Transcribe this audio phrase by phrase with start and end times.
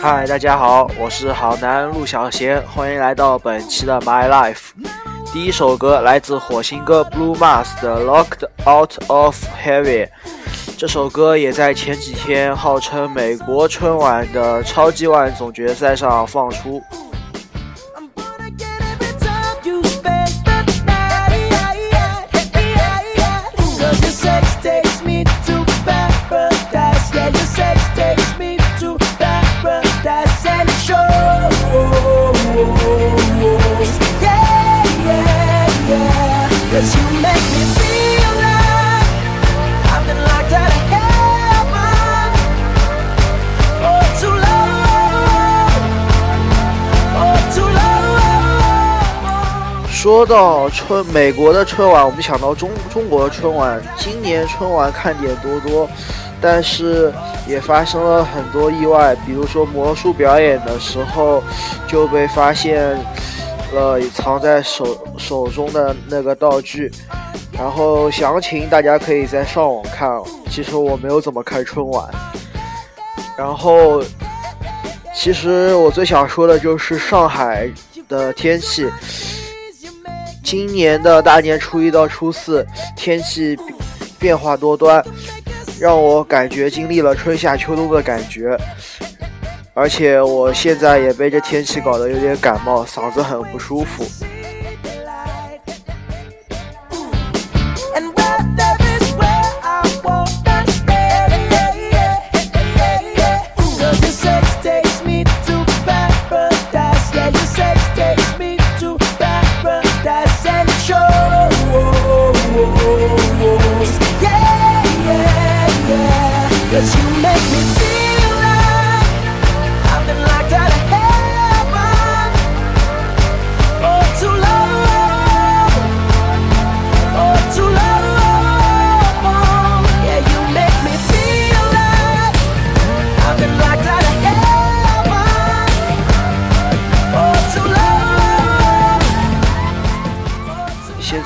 [0.00, 4.70] 嗨，大家好，我是好男陆小贤，欢迎来到本期的 My Life。
[5.30, 10.06] 第一首歌来自火星哥 Blue Mars 的《Locked Out of Heaven》，
[10.82, 16.82] 这首歌也在前几天号称美国春晚的超级碗总决赛上放出。
[50.02, 53.80] 说到春美国的春晚，我们想到中中国的春晚。
[53.96, 55.88] 今年春晚看点多多，
[56.40, 57.12] 但是
[57.46, 61.40] 也发生了很多意外，比如说魔术表演的时候
[61.86, 62.98] 就被发现
[63.72, 66.90] 了藏在手手中的那个道具。
[67.52, 70.10] 然后详情大家可以在上网看。
[70.50, 72.10] 其实我没有怎么看春晚。
[73.38, 74.02] 然后，
[75.14, 77.70] 其实我最想说的就是上海
[78.08, 78.90] 的天气。
[80.42, 83.56] 今年的大年初一到初四，天气
[84.18, 85.04] 变化多端，
[85.80, 88.56] 让我感觉经历了春夏秋冬的感觉。
[89.74, 94.04] 而且我现在也被这天气搞得有点感冒，嗓子很不舒服。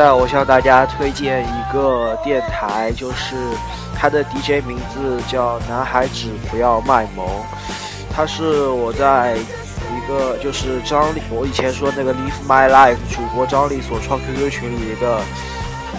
[0.00, 3.36] 在我向大家推荐一个电台，就是
[3.94, 7.28] 它的 DJ 名字叫“男孩子不要卖萌”，
[8.10, 15.20] 他是我在一个就是张力，我以前说那个 Live My Life 主播张力所创 QQ 群里的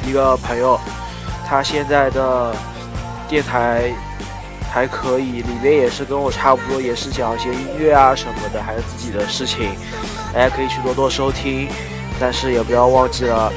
[0.03, 0.79] 一个朋友，
[1.47, 2.56] 他现在的
[3.29, 3.91] 电台
[4.73, 9.69] 还可以，里面也是跟我差不多，也是讲一些音乐啊什么的，还有自己的事情，
[10.34, 11.69] 大家可以去多多收听，
[12.19, 13.53] 但是也不要忘记了。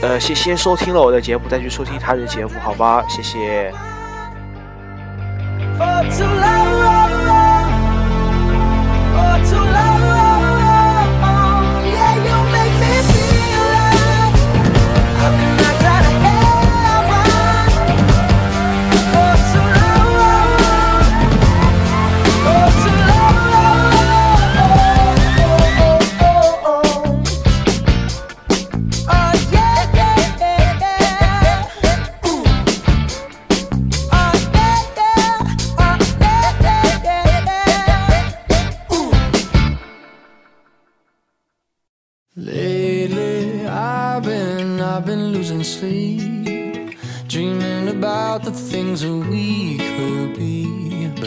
[0.00, 3.04] 呃，先先收听了我的节目，再去收听他的节目，好吧？
[3.08, 3.72] 谢谢。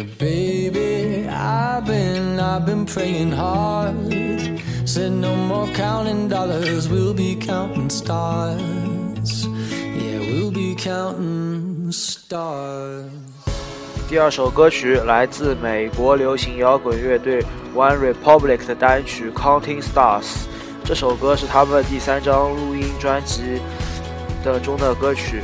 [0.04, 3.96] Baby i've been i've been praying hard.
[4.86, 9.46] Said no more counting dollars, we'll be counting stars.
[9.48, 13.10] Yeah, we'll be counting stars.
[14.10, 17.42] 第二首歌曲来自美国流行摇滚乐队
[17.74, 20.24] One Republic 的单曲《Counting Stars》。
[20.84, 23.62] 这首歌是他们第三张录音专辑
[24.44, 25.44] 的中的歌曲。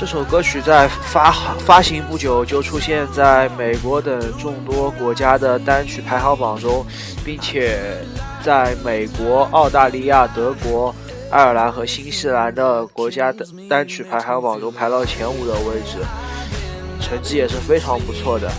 [0.00, 6.86] 这首歌曲在发发行不久就出现在美国等众多国家的单曲排行榜中，
[7.22, 7.78] 并且
[8.42, 10.94] 在美国、澳大利亚、德国、
[11.30, 15.98] 爱尔兰和新西兰的国家的单曲排行榜中排到前五的位置，
[16.98, 18.50] 成绩也是非常不错的。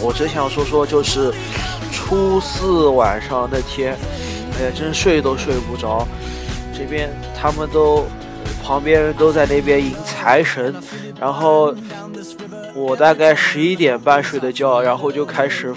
[0.00, 1.34] 我只想说说，就是
[1.90, 3.96] 初四晚上那天，
[4.56, 6.06] 哎呀，真睡都睡不着。
[6.72, 8.06] 这边他们都
[8.62, 9.92] 旁边人都在那边迎
[10.24, 10.74] 财神，
[11.20, 11.74] 然后
[12.74, 15.74] 我大概十一点半睡的觉，然后就开始，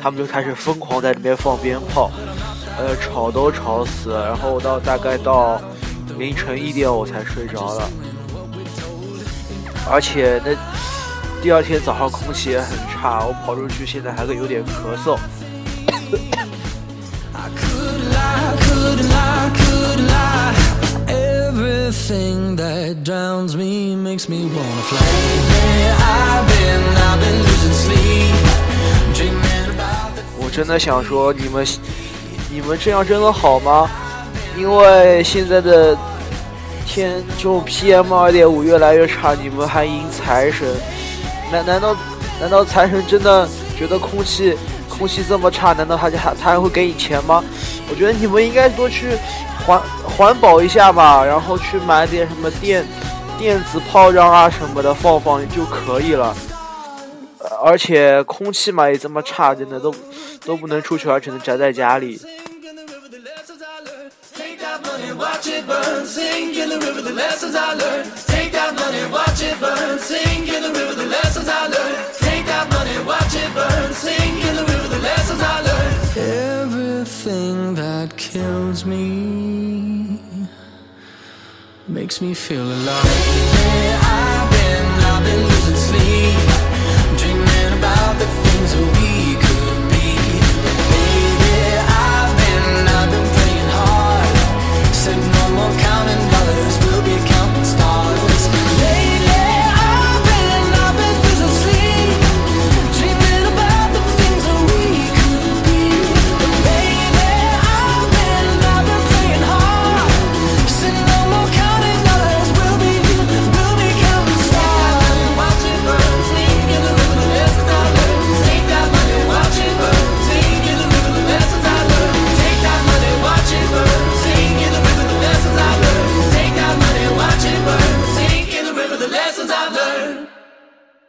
[0.00, 2.10] 他们就开始疯狂在那边放鞭炮，
[2.78, 4.12] 呃，吵都吵死。
[4.12, 5.60] 然后到大概到
[6.16, 7.86] 凌晨一点我才睡着了，
[9.90, 10.56] 而且那
[11.42, 15.18] 第二天早上空气也很差，我跑出去现在还有点咳嗽。
[30.36, 31.66] 我真的想说，你们
[32.50, 33.88] 你们这样真的好吗？
[34.58, 35.96] 因为现在的
[36.86, 40.68] 天就 PM 二点五越来越差，你们还迎财神？
[41.50, 41.96] 难难道
[42.40, 44.54] 难道财神真的觉得空气
[44.88, 45.72] 空气这么差？
[45.72, 47.42] 难道他还他还会给你钱吗？
[47.90, 49.08] 我觉得你们应该多去
[49.66, 52.86] 环环保一下吧，然后去买点什么电
[53.38, 56.34] 电子炮仗啊什么的放放就可以了。
[57.62, 59.94] 而且空气嘛也这么差，真的都
[60.44, 62.20] 都不能出去，而只能宅在家里。
[76.16, 77.63] Everything
[78.34, 80.20] kills me
[81.86, 83.04] makes me feel alive.
[84.02, 89.03] I've been, I've been losing sleep, dreaming about the things that we.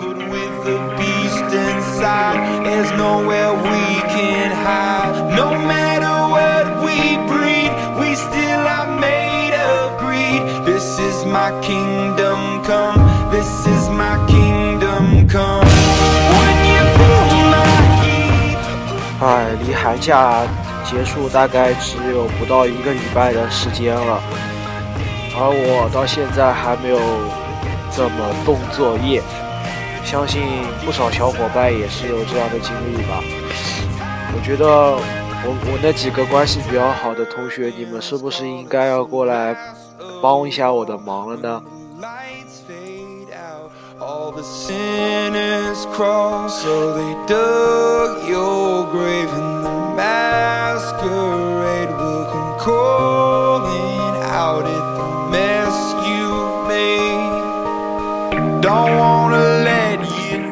[0.00, 5.36] But with the beast inside, there's nowhere we can hide.
[5.36, 10.40] No matter what we breed, we still are made of greed.
[10.64, 12.96] This is my kingdom come.
[13.30, 15.68] This is my kingdom come.
[16.38, 17.68] When you pull my
[18.00, 18.56] key.
[19.62, 20.46] 离寒假
[20.82, 24.18] 结束大概只有不到一个礼拜的时间了，
[25.36, 26.98] 而我到现在还没有
[27.90, 29.22] 怎么动作业。
[30.10, 30.42] 相信
[30.84, 33.22] 不少小伙伴也是有这样的经历吧。
[34.34, 39.56] 我觉得我我那几个关系比较好的同学，你们是不是应该要过来
[40.20, 41.62] 帮一下我的忙了呢？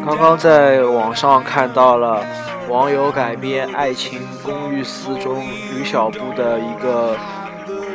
[0.09, 2.25] 刚刚在网上看到了
[2.67, 7.15] 网友改编《爱情公寓四》中吕小布的一个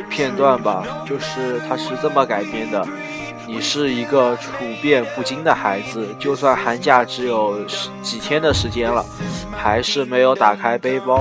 [0.08, 2.86] 片段吧，就是他是这么改编的：
[3.48, 7.58] 你是一个处变不惊的孩子，就算寒假只有
[8.00, 9.04] 几天的时间了，
[9.50, 11.18] 还是没有打开背包。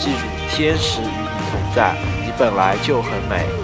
[0.00, 3.63] 记住，天使与你同在，你本来就很美。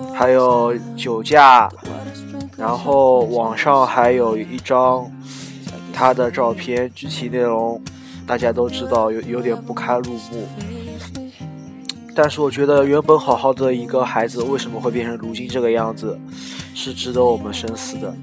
[0.13, 1.69] 还有酒驾，
[2.57, 5.09] 然后网上还有一张
[5.91, 7.81] 他的照片，具体内容
[8.27, 10.47] 大家都知道，有有点不堪入目。
[12.13, 16.19] 但是我觉得，原本好好的一个孩子，为什么会变成如今这个样子，
[16.75, 18.13] 是值得我们深思的。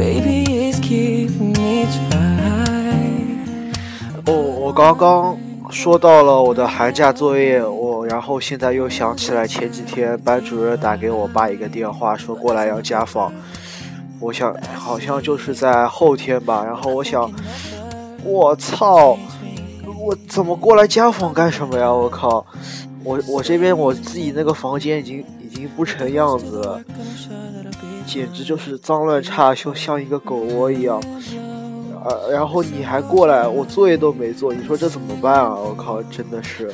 [0.00, 1.90] Baby is keeping it。
[4.24, 5.36] 哦，我刚刚
[5.68, 7.90] 说到了我的寒假作业，我。
[8.06, 13.30] 然后现在又想起来前几天班主任打给我爸一个电话，说过来要家访。
[14.18, 16.64] 我想好像就是在后天吧。
[16.64, 17.30] 然后我想，
[18.24, 19.16] 我操，
[20.02, 21.92] 我怎么过来家访干什么呀？
[21.92, 22.44] 我靠，
[23.04, 26.82] 我我这边我自己那个房间已经已经不成样子了，
[28.12, 31.00] 简直就是脏乱差，就像一个狗窝一样。
[32.04, 35.54] 呃，然后你还过来，我作业都没做，你说这怎么办啊？
[35.54, 36.72] 我靠，真的是。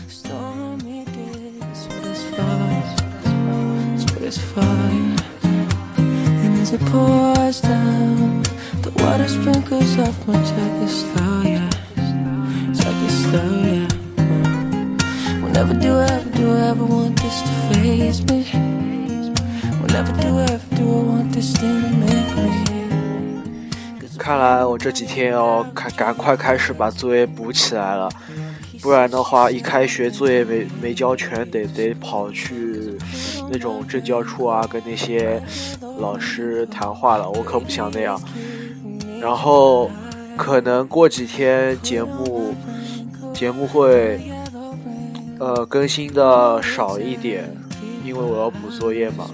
[24.19, 28.11] 看来我这几天要开赶快开始把作业补起来了，
[28.81, 32.99] 不然的话一开学作业没没交全，得得跑去
[33.53, 35.41] 那种政教处啊，跟那些
[36.01, 38.21] 老师谈话了，我可不想那样。
[39.21, 39.89] 然后
[40.37, 42.53] 可能过几天节目
[43.33, 44.21] 节目会
[45.39, 47.45] 呃更新的少一点，
[48.05, 49.25] 因为我要补作业嘛。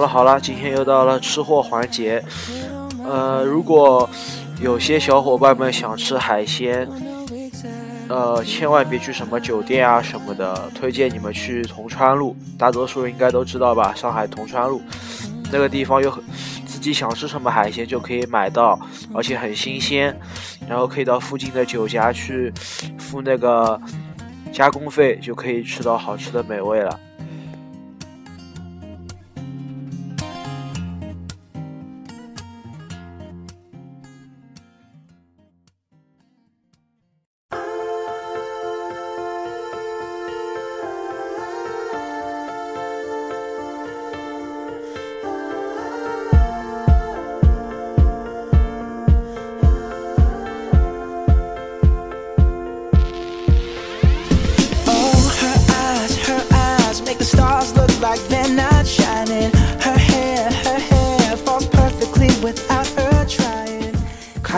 [0.00, 2.24] 好了好了，今天又到了吃货环节。
[3.04, 4.08] 呃，如果
[4.62, 6.88] 有些小伙伴们想吃海鲜，
[8.08, 13.92] 呃，千万别去什么酒店啊什么的，推荐你们去铜川路，大多数人应该都知道吧？
[13.94, 14.80] 上海铜川路
[15.52, 16.24] 那个地方有很
[16.64, 18.80] 自己想吃什么海鲜就可以买到，
[19.12, 20.18] 而且很新鲜，
[20.66, 22.50] 然后可以到附近的酒家去
[22.98, 23.78] 付那个
[24.50, 26.98] 加工费，就可以吃到好吃的美味了。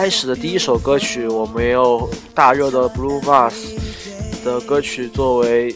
[0.03, 3.53] 开始的第一首歌曲，我们有大热的 Blue Mass
[4.43, 5.73] 的歌曲作为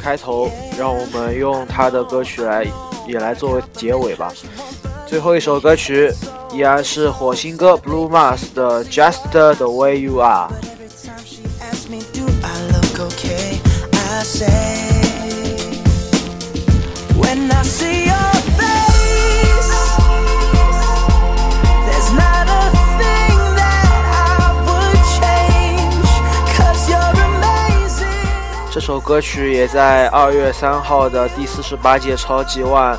[0.00, 2.66] 开头，让我们用他的歌曲来
[3.06, 4.32] 也来作为结尾吧。
[5.06, 6.10] 最后一首歌曲
[6.54, 10.48] 依然是火星哥 Blue Mass 的 Just the Way You Are。
[28.84, 32.98] 这首歌曲也在二月三号的第四十八届超级碗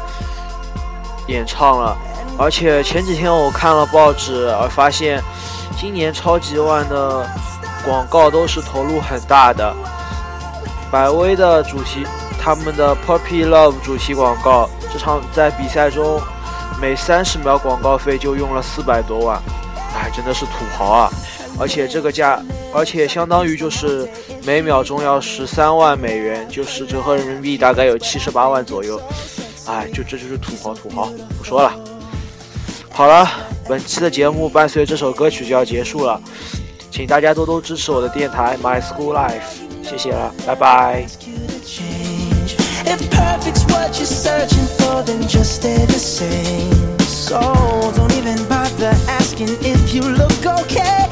[1.28, 1.98] 演唱了，
[2.40, 5.22] 而且前几天我看了报纸，而发现
[5.78, 7.28] 今年超级碗的
[7.84, 9.76] 广告都是投入很大的。
[10.90, 12.08] 百威的主题，
[12.40, 16.18] 他们的 Puppy Love 主题广告，这场在比赛中
[16.80, 19.38] 每三十秒广告费就用了四百多万，
[19.98, 21.12] 哎，真的是土豪啊！
[21.60, 22.40] 而且这个价，
[22.74, 24.10] 而且相当于就是
[24.44, 29.00] 每秒钟要十三万美元，就是折合人民币大概有七十八万左右。
[29.66, 31.74] 哎，就这就是土豪土豪，不说了。
[32.90, 33.30] 好了，
[33.68, 36.22] 本期的节目伴随这首歌曲就要结束了，
[36.92, 39.42] 请大家多多支持我的电台 My School Life，
[39.82, 41.06] 谢谢了，拜拜。
[50.74, 51.03] Cause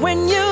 [0.00, 0.43] when you